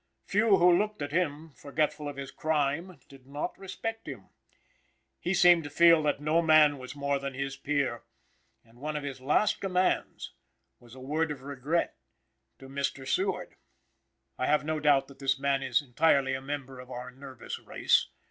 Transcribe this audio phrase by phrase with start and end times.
[0.25, 4.29] Few who looked at him, forgetful of his crime, did not respect him.
[5.19, 8.01] He seemed to feel that no man was more than his peer,
[8.65, 10.33] and one of his last commands
[10.79, 11.97] was a word of regret
[12.57, 13.07] to Mr.
[13.07, 13.53] Seward.
[14.39, 18.07] I have a doubt that this man is entirely a member of our nervous race.